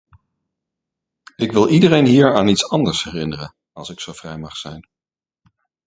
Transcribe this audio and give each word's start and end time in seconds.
Ik 1.35 1.51
wil 1.51 1.67
iedereen 1.69 2.05
hier 2.05 2.35
aan 2.35 2.47
iets 2.47 2.69
anders 2.69 3.03
herinneren, 3.03 3.55
als 3.71 3.89
ik 3.89 3.99
zo 3.99 4.13
vrij 4.13 4.37
mag 4.37 4.55
zijn. 4.57 4.87